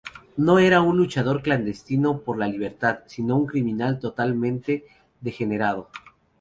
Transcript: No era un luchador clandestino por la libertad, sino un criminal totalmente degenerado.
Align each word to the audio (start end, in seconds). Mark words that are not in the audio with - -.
No 0.37 0.57
era 0.57 0.81
un 0.81 0.97
luchador 0.97 1.43
clandestino 1.43 2.21
por 2.23 2.39
la 2.39 2.47
libertad, 2.47 3.01
sino 3.05 3.37
un 3.37 3.45
criminal 3.45 3.99
totalmente 3.99 4.87
degenerado. 5.19 5.91